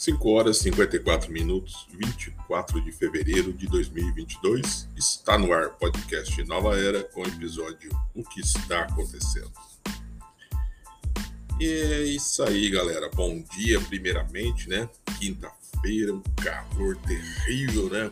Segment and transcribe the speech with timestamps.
[0.00, 4.88] 5 horas e 54 minutos, 24 de fevereiro de 2022.
[4.96, 9.52] Está no ar podcast Nova Era com o episódio O que está acontecendo.
[11.60, 13.10] E é isso aí, galera.
[13.14, 14.88] Bom dia, primeiramente, né?
[15.18, 18.10] Quinta-feira, um calor terrível, né?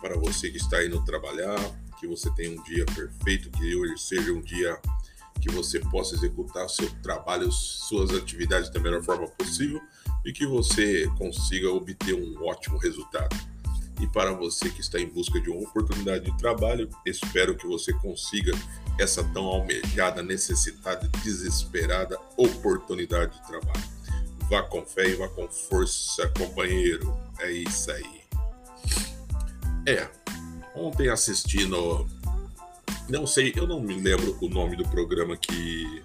[0.00, 1.58] Para você que está indo trabalhar,
[2.00, 4.80] que você tenha um dia perfeito, que hoje seja um dia
[5.42, 9.78] que você possa executar seu trabalho, suas atividades da melhor forma possível
[10.24, 13.36] e que você consiga obter um ótimo resultado.
[14.00, 17.92] E para você que está em busca de uma oportunidade de trabalho, espero que você
[17.94, 18.52] consiga
[18.98, 23.98] essa tão almejada, necessitada, desesperada oportunidade de trabalho.
[24.48, 27.16] Vá com fé e vá com força, companheiro.
[27.40, 28.20] É isso aí.
[29.86, 30.08] É,
[30.74, 32.06] ontem assistindo
[33.08, 36.02] não sei, eu não me lembro o nome do programa que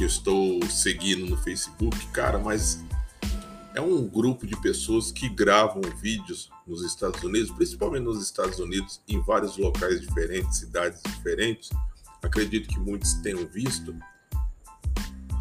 [0.00, 2.82] que eu estou seguindo no Facebook, cara, mas
[3.74, 9.02] é um grupo de pessoas que gravam vídeos nos Estados Unidos, principalmente nos Estados Unidos,
[9.06, 11.68] em vários locais diferentes, cidades diferentes.
[12.22, 13.94] Acredito que muitos tenham visto.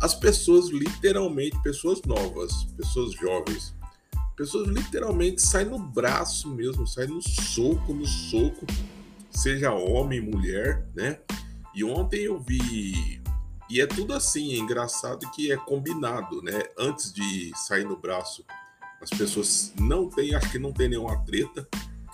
[0.02, 3.74] As pessoas, literalmente, pessoas novas, pessoas jovens,
[4.36, 8.66] pessoas literalmente saem no braço mesmo, saem no soco, no soco
[9.32, 11.18] seja homem, mulher, né?
[11.74, 13.19] E ontem eu vi.
[13.70, 16.64] E é tudo assim, é engraçado que é combinado, né?
[16.78, 18.44] Antes de sair no braço,
[19.02, 21.68] as pessoas não tem, acho que não tem nenhuma treta.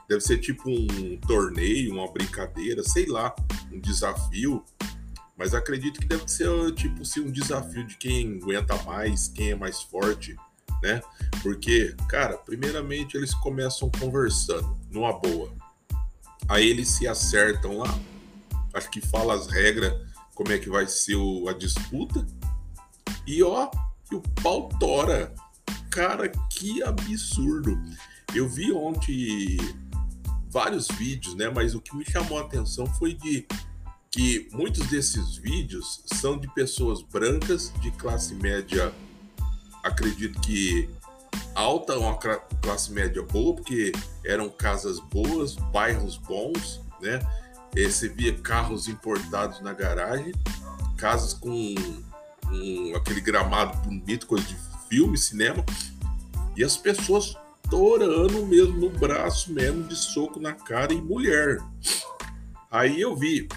[0.07, 3.33] Deve ser tipo um torneio, uma brincadeira, sei lá,
[3.71, 4.63] um desafio.
[5.37, 9.55] Mas acredito que deve ser tipo assim, um desafio de quem aguenta mais, quem é
[9.55, 10.35] mais forte,
[10.83, 11.01] né?
[11.41, 15.51] Porque, cara, primeiramente eles começam conversando, numa boa
[16.47, 17.99] Aí eles se acertam lá.
[18.73, 19.93] Acho que fala as regras,
[20.35, 22.27] como é que vai ser o, a disputa.
[23.25, 23.71] E ó,
[24.11, 25.33] o pau tora.
[25.89, 27.81] Cara, que absurdo.
[28.35, 29.57] Eu vi ontem
[30.49, 31.49] vários vídeos, né?
[31.49, 33.47] Mas o que me chamou a atenção foi de
[34.11, 38.93] que muitos desses vídeos são de pessoas brancas de classe média,
[39.83, 40.89] acredito que
[41.53, 43.91] alta, uma classe média boa, porque
[44.25, 47.19] eram casas boas, bairros bons, né?
[47.75, 50.33] E você via carros importados na garagem,
[50.97, 51.75] casas com
[52.95, 54.55] aquele gramado bonito, coisa de
[54.89, 55.63] filme, cinema,
[56.55, 57.35] e as pessoas
[57.69, 61.59] torando mesmo no braço mesmo, de soco na cara e mulher.
[62.71, 63.47] Aí eu vi,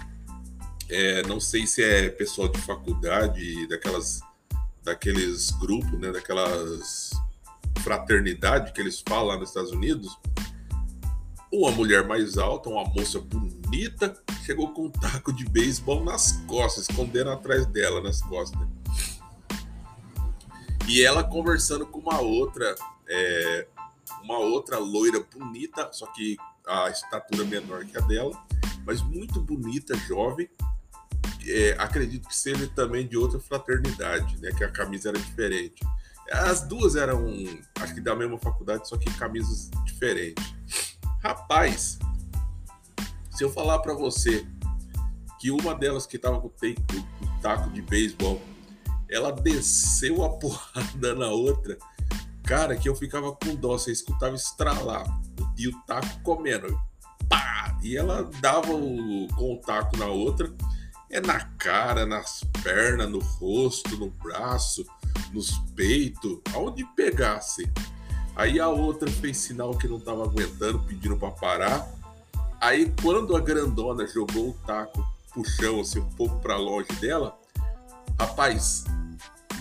[0.88, 4.20] é, não sei se é pessoal de faculdade, daquelas,
[4.82, 7.10] daqueles grupos, né, daquelas
[7.80, 10.18] fraternidade que eles falam lá nos Estados Unidos,
[11.52, 14.14] uma mulher mais alta, uma moça bonita,
[14.44, 18.60] chegou com um taco de beisebol nas costas, escondendo atrás dela nas costas.
[20.86, 22.74] E ela conversando com uma outra,
[23.08, 23.66] é,
[24.22, 28.32] uma outra loira bonita, só que a estatura menor que a dela,
[28.84, 30.48] mas muito bonita, jovem.
[31.46, 34.50] É, acredito que seja também de outra fraternidade, né?
[34.52, 35.82] Que a camisa era diferente.
[36.30, 37.26] As duas eram,
[37.80, 40.44] acho que da mesma faculdade, só que camisas diferentes.
[41.22, 41.98] Rapaz,
[43.30, 44.46] se eu falar para você
[45.40, 46.52] que uma delas que tava com o,
[47.40, 48.40] taco de beisebol,
[49.08, 51.78] ela desceu a porrada na outra,
[52.44, 55.04] cara, que eu ficava com dó, você escutava estralar
[55.56, 56.78] e o taco comendo.
[57.28, 57.78] Pá!
[57.82, 60.52] E ela dava o, com o taco na outra,
[61.10, 64.84] é na cara, nas pernas, no rosto, no braço
[65.32, 67.70] nos peitos, aonde pegasse.
[68.38, 71.90] Aí a outra fez sinal que não estava aguentando, pedindo para parar.
[72.60, 77.36] Aí quando a grandona jogou o taco pro chão, assim, um pouco para longe dela,
[78.16, 78.84] rapaz,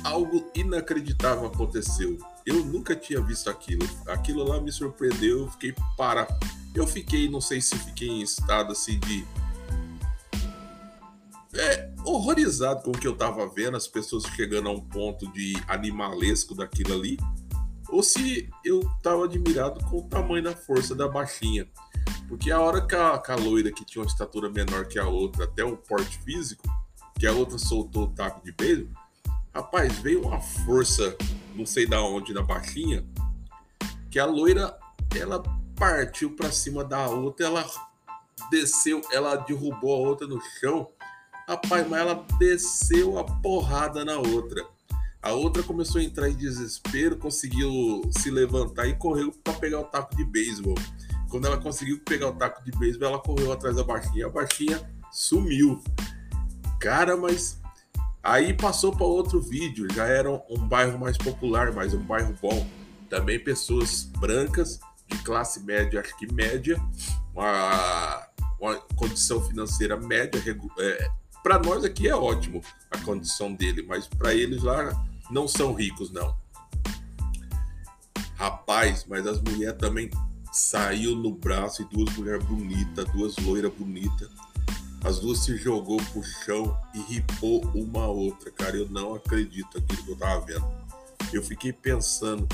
[0.04, 2.20] algo inacreditável aconteceu.
[2.46, 3.84] Eu nunca tinha visto aquilo.
[4.08, 6.28] Aquilo lá me surpreendeu, eu fiquei para.
[6.76, 9.26] Eu fiquei, não sei se fiquei em estado assim de
[11.56, 15.56] é, horrorizado com o que eu tava vendo, as pessoas chegando a um ponto de
[15.68, 17.18] animalesco daquilo ali,
[17.90, 21.68] ou se eu tava admirado com o tamanho da força da baixinha.
[22.28, 25.08] Porque a hora que a, que a loira, que tinha uma estatura menor que a
[25.08, 26.64] outra, até o porte físico,
[27.18, 28.90] que a outra soltou o taco de beijo,
[29.54, 31.16] rapaz, veio uma força,
[31.56, 33.06] não sei da onde, da baixinha,
[34.12, 34.78] que a loira,
[35.16, 35.42] ela
[35.76, 37.66] partiu para cima da outra, ela
[38.52, 40.90] desceu, ela derrubou a outra no chão
[41.48, 44.68] Rapaz, mas ela desceu a porrada na outra.
[45.28, 49.84] A outra começou a entrar em desespero, conseguiu se levantar e correu para pegar o
[49.84, 50.76] taco de beisebol.
[51.30, 54.28] Quando ela conseguiu pegar o taco de beisebol, ela correu atrás da baixinha.
[54.28, 54.80] A baixinha
[55.12, 55.84] sumiu.
[56.80, 57.60] Cara, mas
[58.24, 59.86] aí passou para outro vídeo.
[59.94, 62.66] Já era um bairro mais popular, mas um bairro bom.
[63.10, 64.80] também pessoas brancas
[65.10, 66.82] de classe média, acho que média,
[67.36, 68.28] uma,
[68.62, 70.42] uma condição financeira média.
[70.80, 71.10] É,
[71.44, 76.12] para nós aqui é ótimo a condição dele, mas para eles lá não são ricos,
[76.12, 76.36] não.
[78.36, 80.12] Rapaz, mas as mulheres também
[80.52, 84.30] saiu no braço e duas mulheres bonitas, duas loiras bonitas.
[85.04, 88.76] As duas se jogou pro chão e ripou uma a outra, cara.
[88.76, 90.66] Eu não acredito aquilo que eu tava vendo.
[91.32, 92.48] Eu fiquei pensando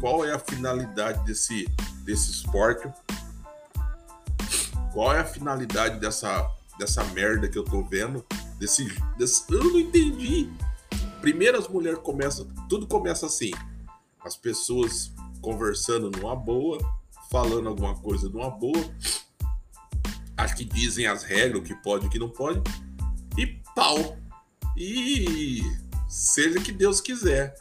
[0.00, 1.66] qual é a finalidade desse,
[2.04, 2.88] desse esporte.
[4.92, 6.48] Qual é a finalidade dessa,
[6.78, 8.24] dessa merda que eu tô vendo?
[8.58, 8.84] Desse,
[9.16, 10.52] desse, eu não entendi.
[11.24, 13.50] Primeiro as mulheres começam, tudo começa assim.
[14.22, 15.10] As pessoas
[15.40, 16.78] conversando numa boa,
[17.30, 18.84] falando alguma coisa numa boa.
[20.36, 22.60] Acho que dizem as regras, o que pode e o que não pode.
[23.38, 24.18] E pau.
[24.76, 25.62] E
[26.06, 27.54] seja que Deus quiser.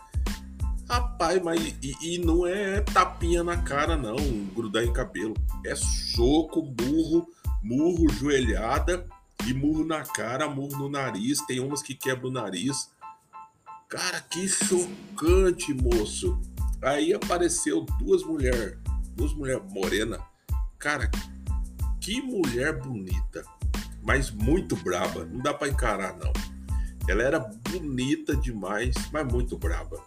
[0.89, 4.17] Rapaz, mas e, e, não é tapinha na cara, não,
[4.53, 5.35] grudar em cabelo.
[5.65, 7.29] É soco, murro,
[7.63, 9.07] murro, joelhada
[9.47, 11.39] e murro na cara, murro no nariz.
[11.45, 12.91] Tem umas que quebram o nariz.
[13.93, 16.41] Cara, que chocante, moço.
[16.81, 18.75] Aí apareceu duas mulheres
[19.15, 20.19] duas mulheres morenas.
[20.79, 21.11] Cara,
[22.01, 23.43] que mulher bonita,
[24.01, 25.25] mas muito braba.
[25.25, 26.33] Não dá para encarar, não.
[27.07, 30.03] Ela era bonita demais, mas muito braba.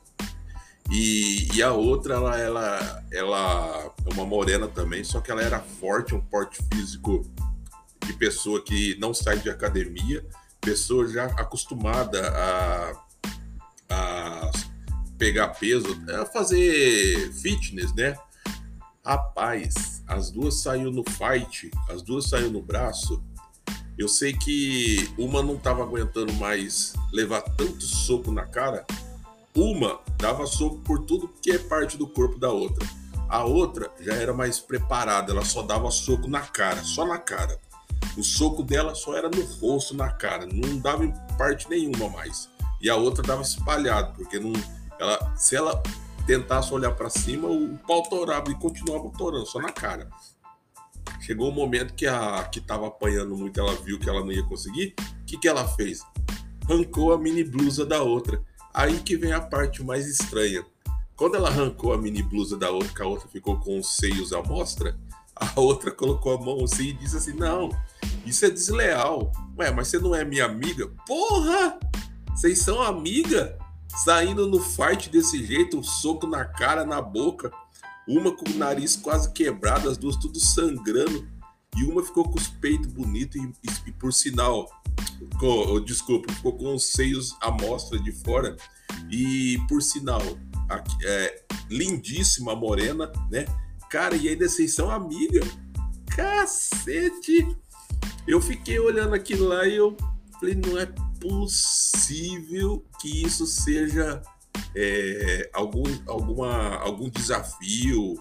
[0.91, 5.61] E, e, a outra, ela, ela, ela é uma morena também, só que ela era
[5.61, 7.25] forte, um porte físico
[8.05, 10.27] de pessoa que não sai de academia,
[10.61, 13.06] pessoa já acostumada a
[15.19, 15.87] pegar peso,
[16.21, 18.17] a fazer fitness, né?
[19.05, 23.23] Rapaz, as duas saiu no fight, as duas saiu no braço.
[23.97, 28.85] Eu sei que uma não estava aguentando mais levar tanto soco na cara.
[29.55, 32.87] Uma dava soco por tudo que é parte do corpo da outra.
[33.29, 37.59] A outra já era mais preparada, ela só dava soco na cara, só na cara.
[38.17, 42.49] O soco dela só era no rosto, na cara, não dava em parte nenhuma mais.
[42.81, 44.53] E a outra dava espalhado, porque não,
[44.99, 45.83] ela, se ela
[46.27, 50.09] tentasse olhar para cima, o pau torava e continuava torando, só na cara.
[51.21, 54.33] Chegou o um momento que a que estava apanhando muito, ela viu que ela não
[54.33, 54.95] ia conseguir.
[55.23, 56.01] O que, que ela fez?
[56.69, 58.43] Arrancou a mini blusa da outra.
[58.75, 60.65] Aí que vem a parte mais estranha.
[61.17, 64.33] Quando ela arrancou a mini blusa da outra, que a outra ficou com os seios
[64.33, 64.99] à mostra,
[65.35, 67.71] a outra colocou a mão assim e disse assim: Não,
[68.25, 69.33] isso é desleal.
[69.59, 70.89] Ué, mas você não é minha amiga?
[71.07, 71.79] Porra!
[72.35, 73.59] Vocês são amiga?
[74.05, 77.51] Saindo no fight desse jeito, um soco na cara, na boca,
[78.07, 81.29] uma com o nariz quase quebrado, as duas tudo sangrando,
[81.77, 84.71] e uma ficou com os peitos bonitos e, e, por sinal,
[85.39, 88.57] com, desculpa, ficou com os seios à mostra de fora,
[89.11, 90.23] e por sinal,
[91.05, 93.45] é, lindíssima morena, né?
[93.91, 95.41] Cara, e ainda vocês são amiga?
[96.15, 97.57] Cacete!
[98.27, 99.97] Eu fiquei olhando aquilo lá e eu
[100.41, 100.87] falei, não é
[101.21, 104.23] possível que isso seja
[104.75, 108.15] é, algum, alguma, algum desafio,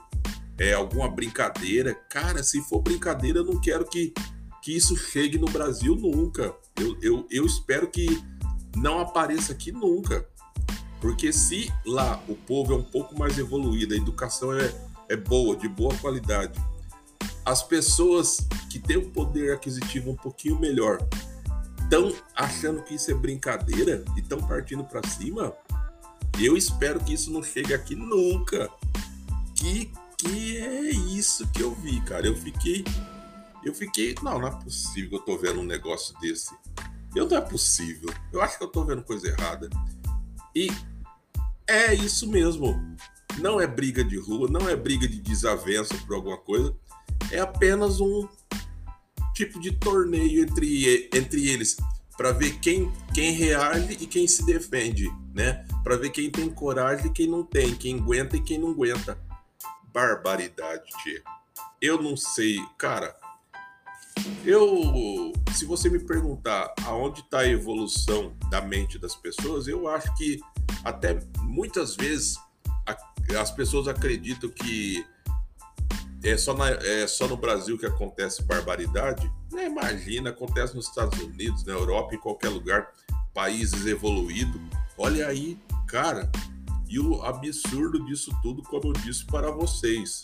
[0.57, 1.93] é, alguma brincadeira.
[2.09, 4.13] Cara, se for brincadeira, eu não quero que,
[4.61, 6.55] que isso chegue no Brasil nunca.
[6.79, 8.23] Eu, eu, eu espero que
[8.75, 10.27] não apareça aqui nunca.
[11.01, 14.73] Porque se lá o povo é um pouco mais evoluído, a educação é,
[15.09, 16.59] é boa, de boa qualidade,
[17.45, 18.37] as pessoas
[18.71, 20.97] que têm um poder aquisitivo um pouquinho melhor
[21.85, 25.53] estão achando que isso é brincadeira e estão partindo para cima,
[26.39, 28.69] eu espero que isso não chegue aqui nunca.
[29.55, 32.25] Que que é isso que eu vi, cara?
[32.25, 32.83] Eu fiquei
[33.65, 36.55] eu fiquei, não, não é possível que eu tô vendo um negócio desse.
[37.15, 38.13] Eu não é possível.
[38.31, 39.67] Eu acho que eu tô vendo coisa errada.
[40.53, 40.69] E
[41.67, 42.79] é isso mesmo.
[43.39, 46.75] Não é briga de rua, não é briga de desavença por alguma coisa.
[47.31, 48.27] É apenas um
[49.35, 51.77] tipo de torneio entre, entre eles
[52.17, 55.65] para ver quem, quem reage e quem se defende, né?
[55.83, 59.19] Para ver quem tem coragem e quem não tem, quem aguenta e quem não aguenta.
[59.93, 61.21] Barbaridade, tia.
[61.81, 63.13] Eu não sei, cara.
[64.45, 70.15] Eu, se você me perguntar aonde está a evolução da mente das pessoas, eu acho
[70.15, 70.39] que
[70.85, 72.37] até muitas vezes
[73.37, 75.05] as pessoas acreditam que
[76.25, 79.31] é só, na, é só no Brasil que acontece barbaridade.
[79.51, 79.67] Né?
[79.67, 82.91] Imagina, acontece nos Estados Unidos, na Europa, em qualquer lugar,
[83.33, 84.59] países evoluídos.
[84.97, 86.31] Olha aí, cara,
[86.89, 90.23] e o absurdo disso tudo, como eu disse para vocês,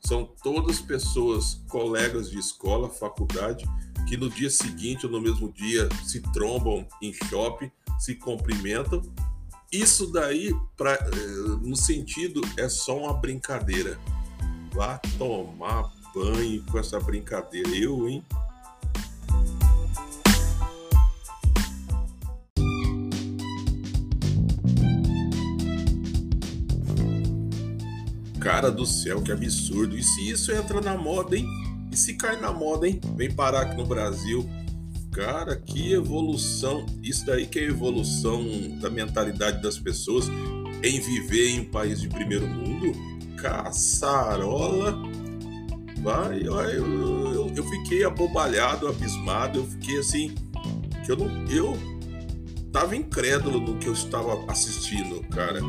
[0.00, 3.64] são todas pessoas, colegas de escola, faculdade,
[4.08, 9.02] que no dia seguinte ou no mesmo dia se trombam em shopping, se cumprimentam
[9.70, 13.98] Isso daí, pra, eh, no sentido, é só uma brincadeira.
[14.72, 17.68] Vá tomar banho com essa brincadeira.
[17.70, 18.24] Eu, hein?
[28.40, 29.96] Cara do céu, que absurdo.
[29.96, 31.46] E se isso entra na moda, hein?
[31.92, 33.00] E se cai na moda, hein?
[33.16, 34.48] Vem parar aqui no Brasil.
[35.12, 36.86] Cara, que evolução.
[37.02, 38.44] Isso daí que é evolução
[38.80, 40.28] da mentalidade das pessoas
[40.82, 43.17] em viver em um país de primeiro mundo.
[43.40, 44.96] Caçarola.
[46.02, 49.60] Vai, eu, eu, eu fiquei abobalhado, abismado.
[49.60, 50.34] Eu fiquei assim.
[51.04, 51.46] Que eu não.
[51.46, 51.76] Eu
[52.72, 55.60] tava incrédulo no que eu estava assistindo, cara.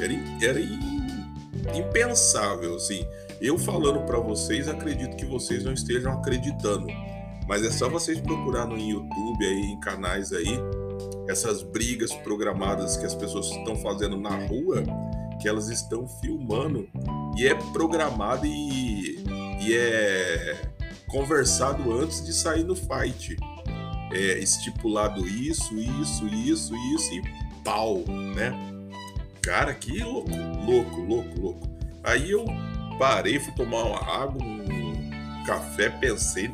[0.00, 0.12] Era,
[0.42, 3.04] era impensável, assim.
[3.40, 6.86] Eu falando para vocês, acredito que vocês não estejam acreditando.
[7.48, 10.58] Mas é só vocês procurar no YouTube aí, em canais aí,
[11.28, 14.84] essas brigas programadas que as pessoas estão fazendo na rua,
[15.42, 16.88] que elas estão filmando
[17.36, 19.24] e é programado e,
[19.60, 20.70] e é
[21.08, 23.36] conversado antes de sair no fight.
[24.12, 27.22] É estipulado isso, isso, isso, isso e
[27.64, 28.52] pau, né?
[29.42, 30.30] Cara, que louco,
[30.64, 31.68] louco, louco, louco.
[32.04, 32.44] Aí eu
[32.98, 36.50] parei, fui tomar uma água, um café, pensei,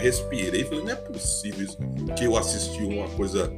[0.00, 1.78] respirei, falei, não é possível isso,
[2.16, 3.52] que eu assisti uma coisa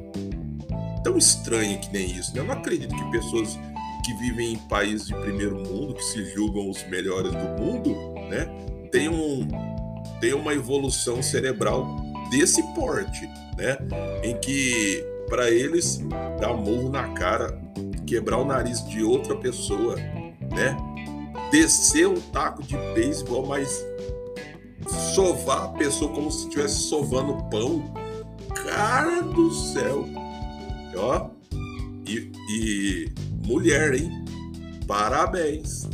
[1.03, 2.35] tão estranha que nem isso.
[2.35, 2.41] Né?
[2.41, 3.59] Eu não acredito que pessoas
[4.05, 7.95] que vivem em países de primeiro mundo, que se julgam os melhores do mundo,
[8.29, 8.47] né,
[8.91, 9.49] tenham,
[10.21, 11.97] tenham uma evolução cerebral
[12.31, 13.79] desse porte, né,
[14.23, 16.01] em que para eles
[16.41, 17.59] dar murro na cara
[18.07, 19.97] quebrar o nariz de outra pessoa,
[20.53, 20.77] né?
[21.51, 23.85] Descer um taco de beisebol, mas
[25.15, 27.83] sovar a pessoa como se estivesse sovando pão.
[28.55, 30.07] Cara do céu!
[30.97, 31.31] Ó,
[32.07, 33.13] e, e
[33.47, 34.25] mulher, hein?
[34.87, 35.89] Parabéns!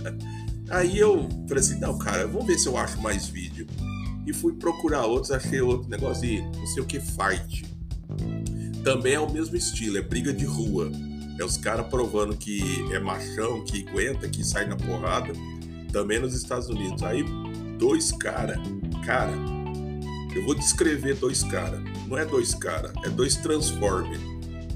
[0.70, 3.66] Aí eu falei assim: não, cara, vamos ver se eu acho mais vídeo.
[4.26, 7.64] E fui procurar outros, achei outro negócio de não sei o que, fight.
[8.84, 10.90] Também é o mesmo estilo, é briga de rua.
[11.38, 15.32] É os caras provando que é machão, que aguenta, que sai na porrada.
[15.90, 17.02] Também nos Estados Unidos.
[17.02, 17.24] Aí,
[17.78, 18.58] dois caras.
[19.04, 19.32] Cara,
[20.34, 21.80] eu vou descrever dois caras.
[22.06, 24.20] Não é dois caras, é dois Transformers.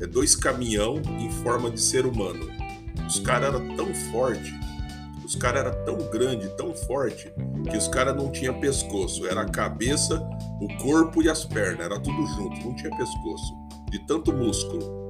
[0.00, 2.50] É dois caminhão em forma de ser humano.
[3.06, 4.52] Os caras eram tão fortes,
[5.24, 7.32] os caras eram tão grande, tão forte,
[7.70, 9.26] que os caras não tinham pescoço.
[9.26, 10.22] Era a cabeça,
[10.60, 11.86] o corpo e as pernas.
[11.86, 13.54] Era tudo junto, não tinha pescoço.
[13.90, 15.08] De tanto músculo.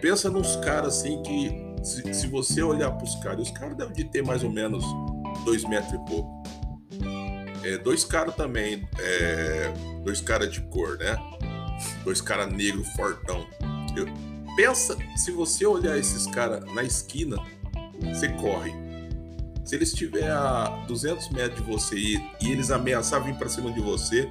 [0.00, 1.50] Pensa nos caras assim que,
[1.82, 4.84] se, se você olhar para os caras, os caras devem de ter mais ou menos
[5.44, 6.42] dois metros e pouco.
[7.64, 9.72] É, dois caras também, é,
[10.04, 11.16] dois caras de cor, né?
[12.04, 13.44] Dois caras negro fortão.
[13.98, 14.06] Eu,
[14.56, 17.36] pensa, se você olhar esses caras na esquina,
[18.02, 18.72] você corre.
[19.64, 23.70] Se eles estiver a 200 metros de você e, e eles ameaçar vir para cima
[23.70, 24.28] de você,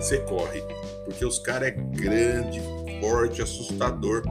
[0.00, 0.60] você corre.
[1.04, 2.60] Porque os caras é grande,
[3.00, 4.22] forte, assustador.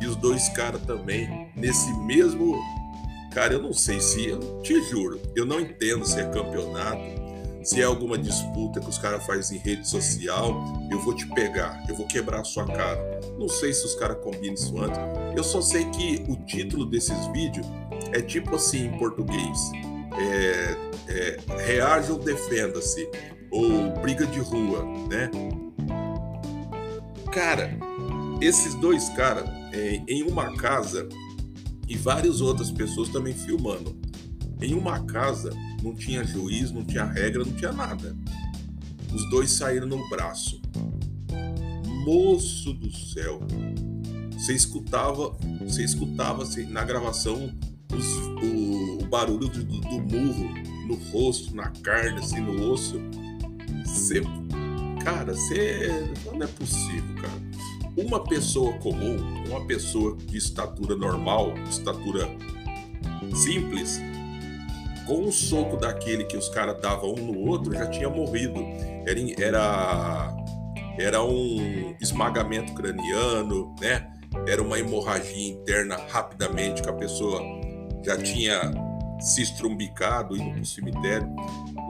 [0.00, 2.60] E os dois caras também, nesse mesmo.
[3.32, 4.28] Cara, eu não sei se.
[4.28, 7.21] Eu te juro, eu não entendo se é campeonato,
[7.62, 10.62] se é alguma disputa que os caras fazem em rede social.
[10.90, 13.20] Eu vou te pegar, eu vou quebrar a sua cara.
[13.38, 14.98] Não sei se os caras combinam isso antes.
[15.36, 17.66] Eu só sei que o título desses vídeos
[18.12, 19.72] é tipo assim em português:
[20.18, 20.76] é,
[21.08, 23.08] é, Reaja ou defenda-se,
[23.50, 25.30] ou briga de rua, né?
[27.32, 27.70] Cara,
[28.40, 31.08] esses dois caras é, em uma casa
[31.88, 34.01] e várias outras pessoas também filmando.
[34.62, 35.50] Em uma casa
[35.82, 38.16] não tinha juiz, não tinha regra, não tinha nada.
[39.12, 40.60] Os dois saíram no braço.
[42.04, 43.40] Moço do céu.
[44.32, 47.54] Você escutava, você escutava assim, na gravação
[47.92, 48.06] os,
[48.42, 50.48] o, o, barulho do, do, murro
[50.86, 52.96] no rosto, na carne, assim, no osso.
[53.84, 54.20] Você,
[55.04, 55.90] cara, você
[56.24, 57.52] não é possível, cara
[57.96, 59.16] uma pessoa comum,
[59.48, 62.28] uma pessoa de estatura normal, estatura
[63.34, 64.00] simples,
[65.12, 68.64] com um soco daquele que os caras davam um no outro, já tinha morrido.
[69.06, 70.36] Era, era,
[70.98, 74.10] era um esmagamento craniano, né?
[74.48, 77.42] Era uma hemorragia interna rapidamente, que a pessoa
[78.02, 78.58] já tinha
[79.20, 81.28] se estrumbicado, indo pro cemitério.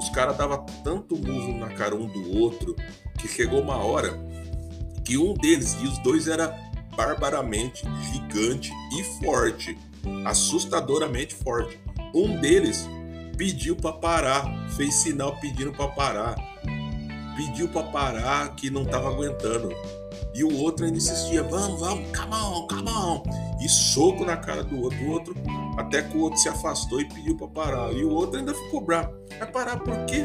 [0.00, 2.74] Os caras davam tanto murro na cara um do outro
[3.20, 4.18] que chegou uma hora
[5.04, 6.48] que um deles, e os dois era
[6.96, 9.78] barbaramente gigante e forte,
[10.24, 11.78] assustadoramente forte.
[12.12, 12.88] Um deles
[13.36, 16.34] pediu para parar, fez sinal pedindo para parar.
[17.36, 19.70] Pediu para parar que não estava aguentando.
[20.34, 23.22] E o outro ainda insistia, vamos, vamos, come on.
[23.60, 25.34] E soco na cara do outro, o outro,
[25.76, 27.92] até que o outro se afastou e pediu para parar.
[27.92, 29.12] E o outro ainda ficou bravo.
[29.38, 30.24] Vai parar por quê?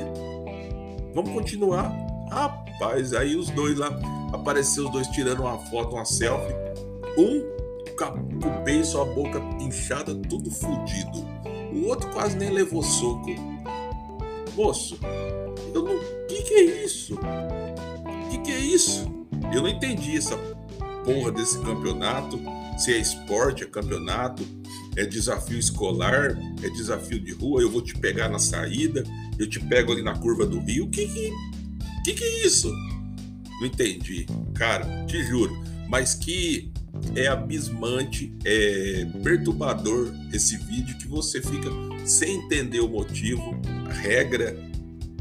[1.13, 1.91] Vamos continuar.
[2.29, 3.89] Rapaz, aí os dois lá,
[4.33, 6.53] apareceu os dois tirando uma foto, uma selfie.
[7.17, 7.57] Um
[7.97, 11.25] com o beijo, a boca inchada, tudo fudido.
[11.77, 13.27] O outro quase nem levou soco.
[14.55, 14.97] Moço,
[15.73, 15.99] eu não.
[16.27, 17.17] Que que é isso?
[18.31, 19.05] Que que é isso?
[19.53, 20.35] Eu não entendi essa
[21.05, 22.39] porra desse campeonato.
[22.77, 24.43] Se é esporte, é campeonato,
[24.95, 27.61] é desafio escolar, é desafio de rua.
[27.61, 29.03] Eu vou te pegar na saída,
[29.37, 30.89] eu te pego ali na curva do rio.
[30.89, 31.31] Que que,
[32.03, 32.71] que, que é isso?
[33.59, 35.55] Não entendi, cara, te juro.
[35.87, 36.71] Mas que
[37.15, 41.69] é abismante, é perturbador esse vídeo que você fica
[42.05, 44.55] sem entender o motivo, a regra,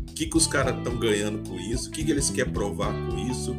[0.08, 2.92] o que, que os caras estão ganhando com isso, o que, que eles querem provar
[2.92, 3.56] com isso,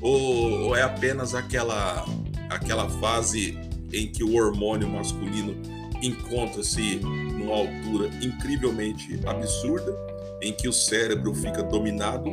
[0.00, 2.04] ou, ou é apenas aquela,
[2.50, 3.58] aquela fase
[3.92, 5.54] em que o hormônio masculino
[6.02, 9.96] encontra-se numa altura incrivelmente absurda,
[10.42, 12.28] em que o cérebro fica dominado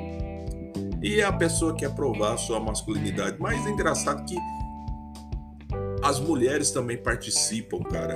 [1.02, 3.38] e a pessoa quer provar sua masculinidade.
[3.40, 4.36] Mas é engraçado que
[6.01, 8.15] as mulheres também participam, cara,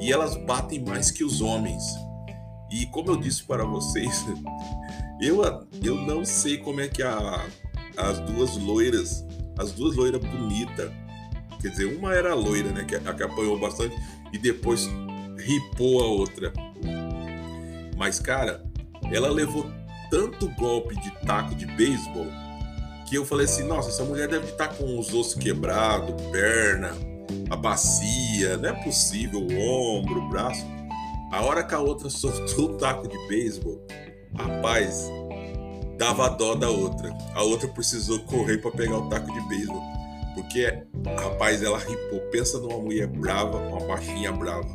[0.00, 1.82] e elas batem mais que os homens.
[2.70, 4.24] E como eu disse para vocês,
[5.20, 5.42] eu,
[5.82, 7.46] eu não sei como é que a,
[7.96, 9.24] as duas loiras,
[9.58, 10.90] as duas loiras bonitas,
[11.60, 13.94] quer dizer, uma era a loira, né, que, que apanhou bastante,
[14.32, 14.88] e depois
[15.38, 16.52] ripou a outra.
[17.96, 18.64] Mas, cara,
[19.12, 19.66] ela levou
[20.10, 22.26] tanto golpe de taco de beisebol
[23.12, 26.92] que eu falei assim: nossa, essa mulher deve estar com os ossos quebrados, perna,
[27.50, 30.64] a bacia, não é possível, o ombro, o braço.
[31.32, 33.80] A hora que a outra soltou o taco de beisebol,
[34.36, 35.10] rapaz,
[35.98, 37.16] dava dó da outra.
[37.34, 39.82] A outra precisou correr para pegar o taco de beisebol.
[40.34, 40.82] Porque,
[41.20, 42.20] rapaz, ela ripou.
[42.30, 44.68] Pensa numa mulher brava, uma baixinha brava.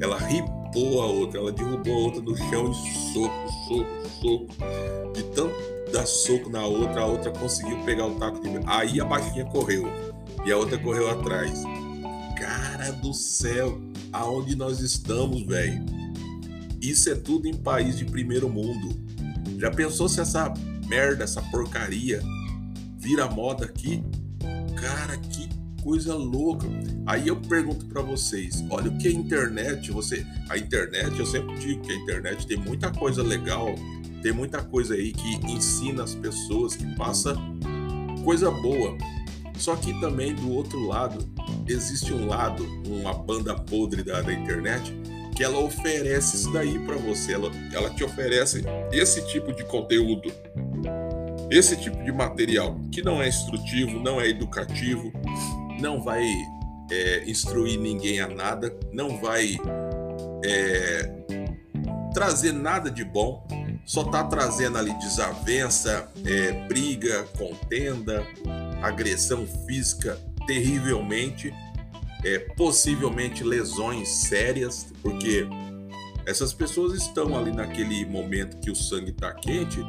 [0.00, 2.74] Ela ripou a outra, ela derrubou a outra no chão e
[3.12, 5.12] soco, soco, soco.
[5.12, 5.54] De tanto
[5.92, 8.70] dar soco na outra, a outra conseguiu pegar o taco de beisebol.
[8.70, 9.86] Aí a baixinha correu
[10.44, 11.62] e a outra correu atrás.
[12.86, 13.80] Cara do céu,
[14.12, 15.84] aonde nós estamos, velho?
[16.80, 18.96] Isso é tudo em país de primeiro mundo.
[19.58, 20.54] Já pensou se essa
[20.86, 22.22] merda, essa porcaria
[22.96, 24.04] vira moda aqui?
[24.80, 25.48] Cara, que
[25.82, 26.68] coisa louca.
[27.06, 31.58] Aí eu pergunto para vocês, olha o que é internet, você, a internet, eu sempre
[31.58, 33.74] digo que a internet tem muita coisa legal,
[34.22, 37.36] tem muita coisa aí que ensina as pessoas, que passa
[38.22, 38.96] coisa boa.
[39.58, 41.26] Só que também do outro lado
[41.72, 44.92] existe um lado, uma banda podre da, da internet,
[45.34, 47.34] que ela oferece isso daí para você.
[47.34, 50.32] Ela, ela te oferece esse tipo de conteúdo,
[51.50, 55.12] esse tipo de material que não é instrutivo, não é educativo,
[55.80, 56.26] não vai
[56.90, 59.56] é, instruir ninguém a nada, não vai
[60.44, 61.12] é,
[62.14, 63.46] trazer nada de bom,
[63.84, 68.26] só tá trazendo ali desavença, é, briga, contenda,
[68.82, 71.52] agressão física terrivelmente,
[72.24, 75.46] é, possivelmente lesões sérias, porque
[76.26, 79.80] essas pessoas estão ali naquele momento que o sangue está quente,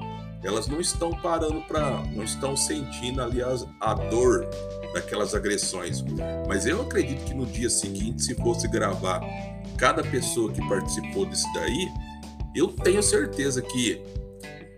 [0.43, 4.48] elas não estão parando para, não estão sentindo ali a, dor
[4.93, 6.04] daquelas agressões.
[6.48, 9.22] Mas eu acredito que no dia seguinte, se fosse gravar
[9.78, 11.88] cada pessoa que participou disso daí,
[12.56, 14.02] eu tenho certeza que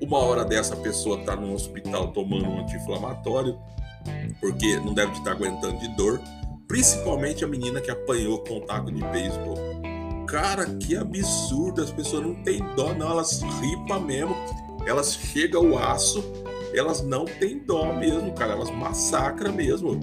[0.02, 3.60] uma hora dessa pessoa está no hospital tomando um anti-inflamatório,
[4.40, 6.20] porque não deve estar aguentando de dor,
[6.68, 9.58] principalmente a menina que apanhou com o taco de beisebol.
[10.28, 14.36] Cara, que absurdo, as pessoas não têm dó, não, elas ripam mesmo,
[14.86, 16.24] elas chegam o aço,
[16.74, 20.00] elas não têm dó mesmo, cara, elas massacram mesmo.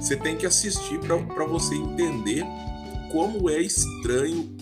[0.00, 2.44] Você tem que assistir para você entender
[3.10, 4.54] como é estranho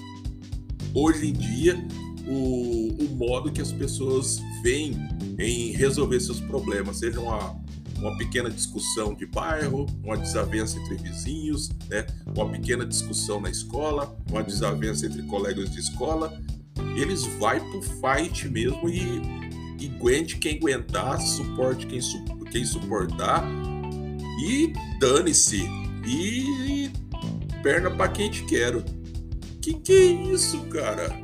[0.94, 1.84] hoje em dia
[2.28, 4.96] o, o modo que as pessoas veem
[5.38, 7.60] em resolver seus problemas, seja uma
[8.02, 12.04] uma pequena discussão de bairro, uma desavença entre vizinhos, né?
[12.36, 16.36] uma pequena discussão na escola, uma desavença entre colegas de escola,
[16.96, 19.22] eles vai pro fight mesmo e,
[19.78, 23.44] e aguente quem aguentar, suporte quem, su quem suportar
[24.44, 25.62] e dane-se
[26.04, 26.90] e,
[27.62, 28.84] perna para quem te quero.
[29.60, 31.16] Que que é isso, cara?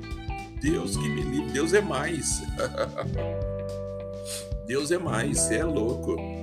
[0.60, 2.40] Deus que me livre, Deus é mais.
[4.66, 6.37] Deus é mais, é louco.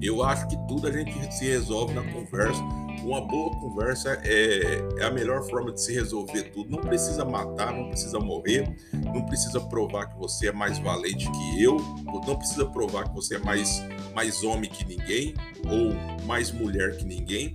[0.00, 2.62] Eu acho que tudo a gente se resolve na conversa.
[3.02, 6.70] Uma boa conversa é, é, a melhor forma de se resolver tudo.
[6.70, 8.68] Não precisa matar, não precisa morrer.
[8.92, 13.36] não precisa provar que você é mais valente que eu, não precisa provar que você
[13.36, 13.82] é mais,
[14.14, 17.54] mais homem que ninguém ou mais mulher que ninguém.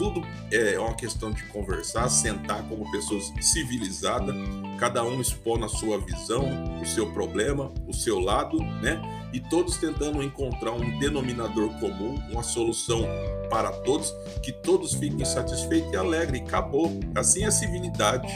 [0.00, 4.34] Tudo é uma questão de conversar, sentar como pessoas civilizadas,
[4.78, 8.98] cada um expondo a sua visão, o seu problema, o seu lado, né?
[9.30, 13.06] E todos tentando encontrar um denominador comum, uma solução
[13.50, 14.10] para todos,
[14.42, 16.40] que todos fiquem satisfeitos e alegres.
[16.40, 16.98] Acabou.
[17.14, 18.26] Assim é a civilidade.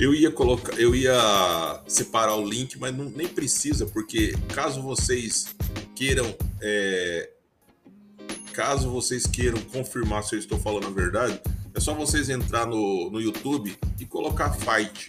[0.00, 5.54] Eu ia colocar, eu ia separar o link, mas não, nem precisa, porque caso vocês
[5.94, 7.30] queiram, é,
[8.54, 11.38] caso vocês queiram confirmar se eu estou falando a verdade,
[11.74, 15.08] é só vocês entrar no, no YouTube e colocar fight.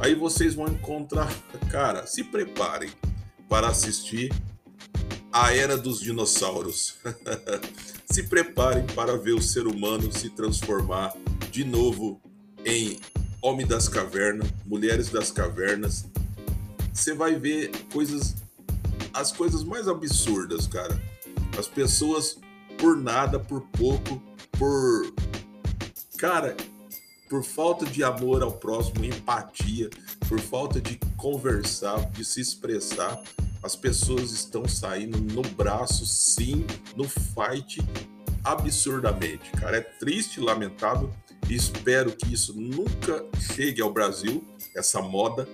[0.00, 1.30] Aí vocês vão encontrar,
[1.70, 2.88] cara, se preparem
[3.50, 4.32] para assistir
[5.30, 6.96] a Era dos Dinossauros.
[8.10, 11.12] se preparem para ver o ser humano se transformar
[11.50, 12.18] de novo
[12.64, 12.98] em
[13.42, 16.06] Homem das Cavernas, Mulheres das Cavernas.
[16.92, 18.34] Você vai ver coisas,
[19.12, 21.00] as coisas mais absurdas, cara.
[21.58, 22.38] As pessoas
[22.78, 24.22] por nada, por pouco,
[24.58, 25.12] por.
[26.18, 26.56] Cara,
[27.28, 29.90] por falta de amor ao próximo, empatia,
[30.28, 33.22] por falta de conversar, de se expressar,
[33.62, 36.64] as pessoas estão saindo no braço, sim,
[36.96, 37.80] no fight
[38.44, 39.50] absurdamente.
[39.52, 41.12] Cara, é triste, lamentável,
[41.48, 45.48] Espero que isso nunca chegue ao Brasil, essa moda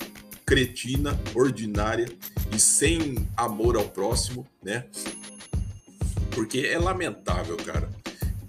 [0.47, 2.07] cretina, ordinária
[2.55, 4.87] e sem amor ao próximo, né?
[6.35, 7.91] Porque é lamentável, cara.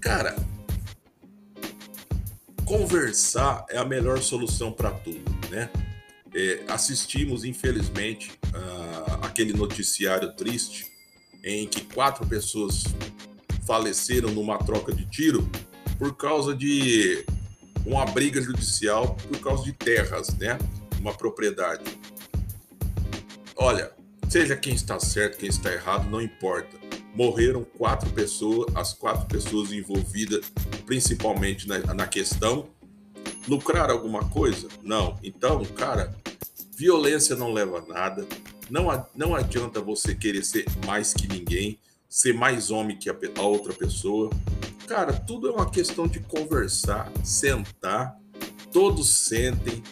[0.00, 0.36] Cara,
[2.64, 5.70] conversar é a melhor solução para tudo, né?
[6.34, 10.86] É, assistimos, infelizmente, uh, aquele noticiário triste
[11.44, 12.84] em que quatro pessoas
[13.66, 15.48] faleceram numa troca de tiro
[15.98, 17.24] por causa de
[17.84, 20.58] uma briga judicial por causa de terras, né?
[21.00, 21.84] Uma propriedade.
[23.56, 23.92] Olha,
[24.28, 26.78] seja quem está certo, quem está errado, não importa.
[27.14, 30.50] Morreram quatro pessoas, as quatro pessoas envolvidas,
[30.86, 32.68] principalmente na, na questão.
[33.46, 34.68] Lucrar alguma coisa?
[34.82, 35.18] Não.
[35.22, 36.16] Então, cara,
[36.76, 38.26] violência não leva a nada.
[38.70, 43.42] Não, não adianta você querer ser mais que ninguém, ser mais homem que a, a
[43.42, 44.30] outra pessoa.
[44.86, 48.14] Cara, tudo é uma questão de conversar, sentar,
[48.70, 49.82] todos sentem,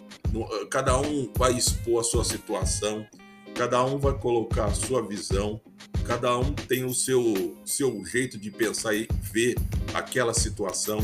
[0.69, 3.05] cada um vai expor a sua situação,
[3.55, 5.59] cada um vai colocar a sua visão,
[6.05, 9.55] cada um tem o seu, seu jeito de pensar e ver
[9.95, 10.99] aquela situação.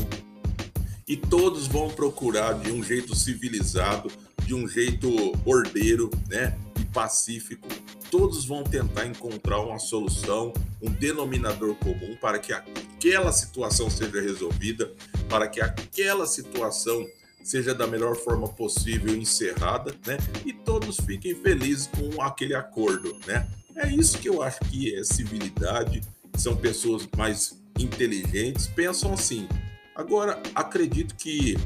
[1.08, 4.08] E todos vão procurar de um jeito civilizado,
[4.44, 5.08] de um jeito
[5.44, 6.56] ordeiro, né?
[6.78, 7.66] E pacífico,
[8.10, 14.92] todos vão tentar encontrar uma solução, um denominador comum para que aquela situação seja resolvida,
[15.28, 17.06] para que aquela situação
[17.42, 20.18] seja da melhor forma possível encerrada, né?
[20.44, 23.48] E todos fiquem felizes com aquele acordo, né?
[23.76, 26.02] É isso que eu acho que é civilidade,
[26.36, 29.48] são pessoas mais inteligentes, pensam assim.
[29.94, 31.56] Agora, acredito que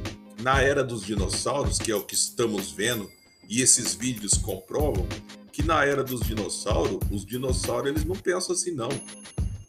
[0.40, 3.10] na era dos dinossauros, que é o que estamos vendo,
[3.48, 5.06] e esses vídeos comprovam,
[5.54, 8.88] que na era dos dinossauros, os dinossauros eles não pensam assim não.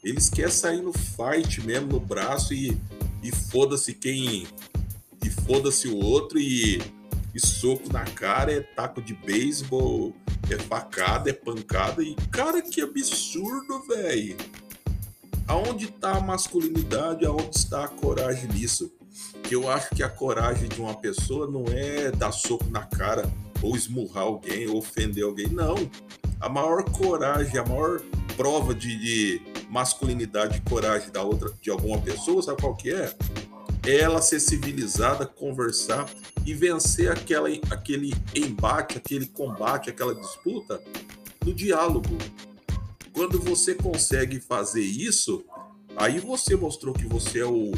[0.04, 2.76] Eles querem sair no fight mesmo, no braço e,
[3.22, 4.48] e foda-se quem.
[5.24, 6.82] E foda-se o outro e,
[7.36, 10.12] e soco na cara, é taco de beisebol,
[10.50, 12.02] é facada, é pancada.
[12.02, 14.38] E cara, que absurdo, velho.
[15.48, 17.28] Aonde tá a masculinidade?
[17.28, 18.92] Aonde está a coragem nisso?
[19.44, 23.32] Que eu acho que a coragem de uma pessoa não é dar soco na cara
[23.62, 25.48] ou esmurrar alguém, ou ofender alguém.
[25.48, 25.76] Não.
[26.40, 28.02] A maior coragem, a maior
[28.36, 33.14] prova de, de masculinidade e coragem da outra, de alguma pessoa, sabe qual que é?
[33.86, 36.10] É ela ser civilizada, conversar
[36.46, 40.82] e vencer aquela, aquele embate, aquele combate, aquela disputa
[41.44, 42.18] no diálogo.
[43.14, 45.46] Quando você consegue fazer isso,
[45.96, 47.72] aí você mostrou que você é o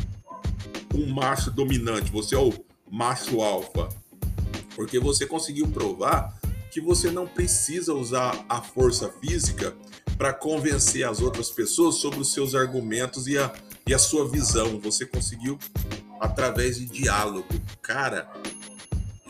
[0.95, 2.51] um macho dominante, você é o
[2.89, 3.89] macho alfa
[4.77, 6.37] porque você conseguiu provar
[6.69, 9.75] que você não precisa usar a força física
[10.19, 13.51] para convencer as outras pessoas sobre os seus argumentos e a,
[13.87, 14.79] e a sua visão.
[14.79, 15.57] Você conseguiu
[16.19, 17.47] através de diálogo.
[17.81, 18.31] Cara,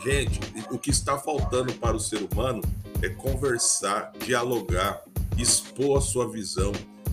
[0.04, 0.38] gente,
[0.70, 2.60] o que está faltando para o ser humano
[3.00, 5.02] é conversar, dialogar,
[5.38, 6.72] expor a sua visão,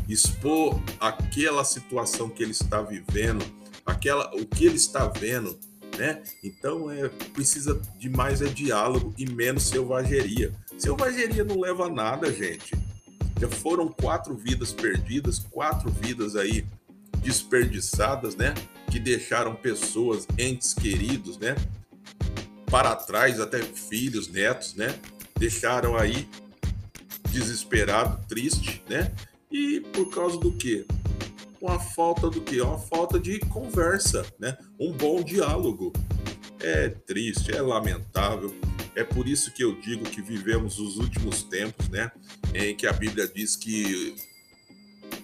[0.10, 3.46] expor aquela situação que ele está vivendo,
[3.86, 5.58] aquela o que ele está vendo
[5.98, 6.22] né?
[6.44, 10.54] Então é precisa de mais é diálogo e menos selvageria.
[10.78, 12.76] Selvageria não leva a nada, gente.
[13.40, 16.66] Já foram quatro vidas perdidas, quatro vidas aí
[17.18, 18.54] desperdiçadas, né?
[18.92, 21.56] Que deixaram pessoas, entes queridos, né?
[22.68, 24.98] Para trás, até filhos, netos, né?
[25.38, 26.30] Deixaram aí
[27.30, 29.12] desesperado, triste, né?
[29.52, 30.86] E por causa do quê?
[31.62, 32.62] Uma falta do quê?
[32.62, 34.58] Uma falta de conversa, né?
[34.80, 35.92] Um bom diálogo.
[36.60, 38.54] É triste, é lamentável.
[38.96, 42.12] É por isso que eu digo que vivemos os últimos tempos, né?
[42.54, 44.16] Em que a Bíblia diz que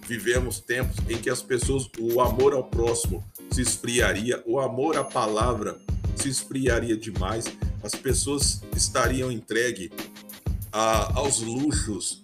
[0.08, 5.04] vivemos tempos em que as pessoas, o amor ao próximo se esfriaria, o amor à
[5.04, 5.80] palavra
[6.16, 7.46] se esfriaria demais,
[7.84, 9.90] as pessoas estariam entregues
[10.72, 12.20] a, aos luxos,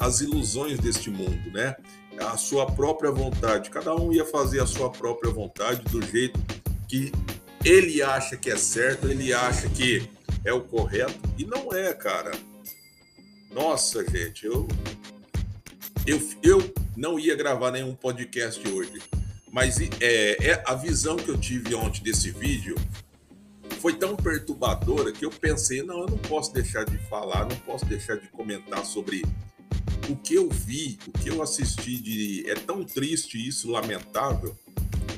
[0.00, 1.76] às ilusões deste mundo, né?
[2.20, 3.70] A sua própria vontade.
[3.70, 6.38] Cada um ia fazer a sua própria vontade do jeito
[6.88, 7.12] que
[7.64, 10.08] ele acha que é certo, ele acha que
[10.44, 12.32] é o correto e não é, cara.
[13.50, 14.66] Nossa, gente, eu
[16.06, 19.02] eu, eu não ia gravar nenhum podcast hoje,
[19.52, 22.74] mas é, é a visão que eu tive ontem desse vídeo
[23.78, 27.84] foi tão perturbadora que eu pensei, não, eu não posso deixar de falar, não posso
[27.84, 29.22] deixar de comentar sobre
[30.08, 34.56] o que eu vi, o que eu assisti de é tão triste isso, lamentável,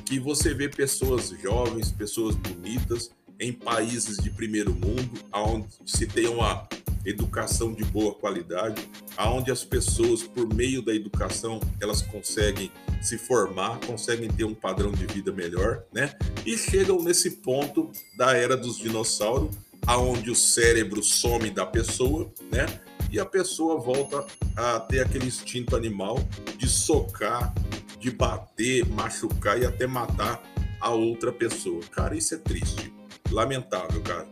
[0.05, 6.27] que você vê pessoas jovens, pessoas bonitas em países de primeiro mundo, onde se tem
[6.27, 6.67] uma
[7.05, 13.79] educação de boa qualidade, aonde as pessoas, por meio da educação, elas conseguem se formar,
[13.79, 16.13] conseguem ter um padrão de vida melhor, né?
[16.45, 19.55] E chegam nesse ponto da era dos dinossauros,
[19.87, 22.65] aonde o cérebro some da pessoa, né?
[23.11, 26.17] E a pessoa volta a ter aquele instinto animal
[26.57, 27.53] de socar,
[27.99, 30.41] de bater, machucar e até matar
[30.79, 31.81] a outra pessoa.
[31.91, 32.93] Cara, isso é triste.
[33.29, 34.27] Lamentável, cara.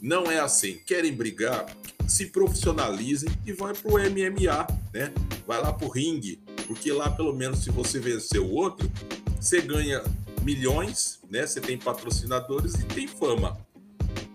[0.00, 0.78] Não é assim.
[0.86, 1.66] Querem brigar?
[2.06, 5.12] Se profissionalizem e vai pro MMA, né?
[5.44, 8.90] Vai lá pro ringue, porque lá pelo menos se você vencer o outro,
[9.40, 10.02] você ganha
[10.42, 11.44] milhões, né?
[11.44, 13.58] Você tem patrocinadores e tem fama.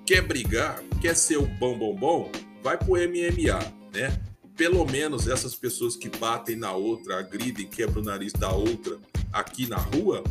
[0.06, 0.84] Quer brigar?
[1.02, 2.32] Quer ser o bom bom bom?
[2.63, 3.60] Vai pro MMA,
[3.93, 4.19] né?
[4.56, 8.97] Pelo menos essas pessoas que batem na outra, agridem, quebram o nariz da outra
[9.34, 10.24] aqui na rua,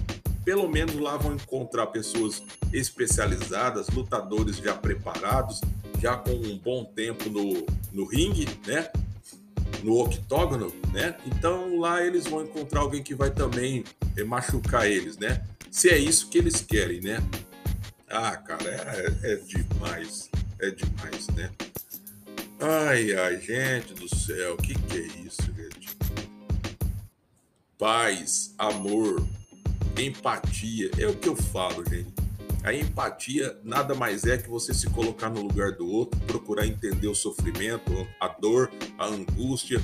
[0.45, 5.61] pelo menos lá vão encontrar pessoas especializadas, lutadores já preparados,
[6.01, 8.91] já com um bom tempo no, no ringue, né?
[9.83, 11.17] No octógono, né?
[11.27, 13.85] Então lá eles vão encontrar alguém que vai também
[14.17, 15.43] eh, machucar eles, né?
[15.71, 17.19] Se é isso que eles querem, né?
[18.09, 21.51] Ah, cara, é, é demais, é demais, né?
[22.63, 25.97] Ai, ai, gente do céu, que, que é isso, gente?
[27.79, 29.27] Paz, amor,
[29.99, 30.91] empatia.
[30.99, 32.13] É o que eu falo, gente.
[32.63, 37.09] A empatia nada mais é que você se colocar no lugar do outro, procurar entender
[37.09, 39.81] o sofrimento, a dor, a angústia,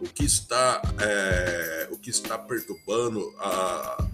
[0.00, 4.08] o que está, é, o que está perturbando a,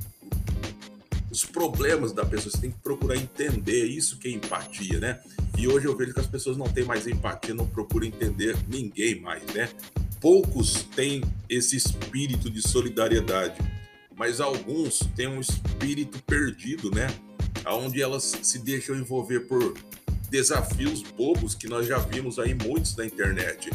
[1.31, 2.51] os problemas da pessoa.
[2.51, 5.21] Você tem que procurar entender isso que é empatia, né?
[5.59, 9.21] E hoje eu vejo que as pessoas não têm mais empatia, não procuram entender ninguém
[9.21, 9.69] mais, né?
[10.21, 13.57] Poucos têm esse espírito de solidariedade
[14.21, 17.07] mas alguns têm um espírito perdido, né?
[17.67, 19.75] Onde elas se deixam envolver por
[20.29, 23.71] desafios bobos que nós já vimos aí muitos na internet.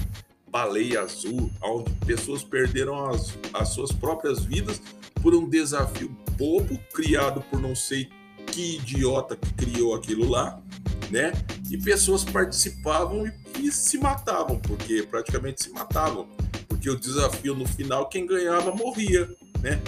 [0.47, 4.79] Baleia azul, onde pessoas perderam as, as suas próprias vidas
[5.25, 8.07] por um desafio bobo criado por não sei
[8.45, 10.61] que idiota que criou aquilo lá,
[11.09, 11.31] né?
[11.67, 13.33] E pessoas participavam e,
[13.65, 16.29] e se matavam, porque praticamente se matavam,
[16.67, 19.27] porque o desafio no final quem ganhava morria,
[19.63, 19.81] né?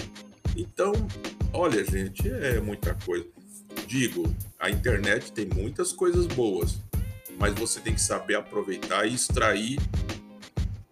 [0.55, 0.91] Então,
[1.53, 3.27] olha, gente, é muita coisa.
[3.85, 4.23] Digo,
[4.59, 6.79] a internet tem muitas coisas boas,
[7.37, 9.77] mas você tem que saber aproveitar e extrair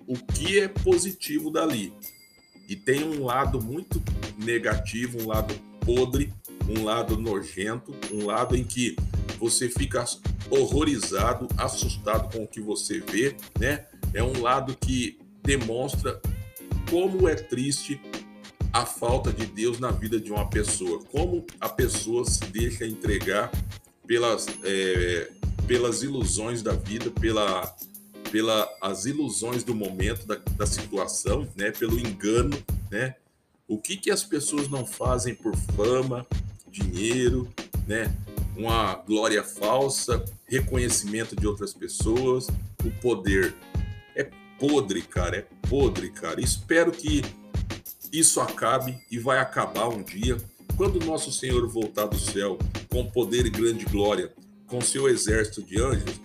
[0.05, 1.91] o que é positivo dali.
[2.67, 4.01] E tem um lado muito
[4.37, 5.53] negativo, um lado
[5.85, 6.33] podre,
[6.67, 8.95] um lado nojento, um lado em que
[9.37, 10.03] você fica
[10.49, 13.85] horrorizado, assustado com o que você vê, né?
[14.13, 16.19] É um lado que demonstra
[16.89, 17.99] como é triste
[18.73, 23.51] a falta de Deus na vida de uma pessoa, como a pessoa se deixa entregar
[24.05, 25.31] pelas, é,
[25.67, 27.73] pelas ilusões da vida, pela,
[28.31, 32.57] pela as ilusões do momento, da, da situação, né, pelo engano,
[32.91, 33.15] né?
[33.67, 36.25] O que, que as pessoas não fazem por fama,
[36.69, 37.47] dinheiro,
[37.87, 38.15] né?
[38.55, 42.47] Uma glória falsa, reconhecimento de outras pessoas,
[42.83, 43.55] o poder.
[44.15, 46.39] É podre, cara, é podre, cara.
[46.39, 47.21] Espero que
[48.11, 50.37] isso acabe e vai acabar um dia,
[50.77, 52.57] quando nosso Senhor voltar do céu
[52.89, 54.31] com poder e grande glória,
[54.67, 56.19] com seu exército de anjos,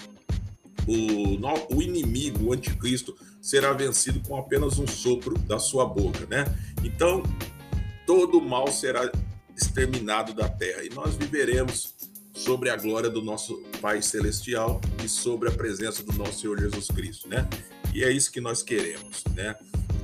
[0.90, 6.44] o, o inimigo, o anticristo, será vencido com apenas um sopro da sua boca, né?
[6.84, 7.22] Então,
[8.06, 9.10] todo mal será
[9.56, 11.94] exterminado da terra e nós viveremos
[12.32, 16.88] sobre a glória do nosso Pai Celestial e sobre a presença do nosso Senhor Jesus
[16.88, 17.48] Cristo, né?
[17.94, 19.54] E é isso que nós queremos, né?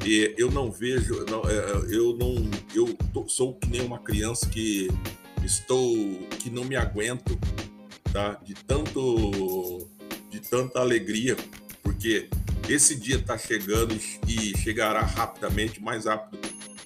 [0.05, 2.35] E eu não vejo, não, é, é, eu não,
[2.75, 2.97] eu
[3.29, 4.89] sou que nem uma criança que
[5.45, 5.97] estou,
[6.39, 7.39] que não me aguento,
[8.13, 8.35] tá?
[8.45, 9.89] De tanto,
[10.41, 11.37] de tanta alegria,
[11.83, 12.29] porque
[12.69, 13.97] esse dia está chegando
[14.29, 16.39] e chegará rapidamente, mais rápido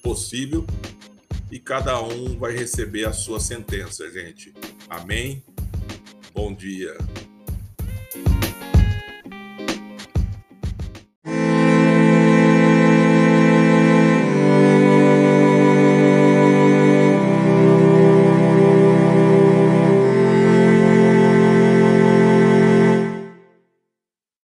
[0.03, 0.65] possível,
[1.51, 4.55] e cada um vai receber a sua sentença, gente.
[4.89, 5.43] Amém?
[6.33, 6.97] Bom dia.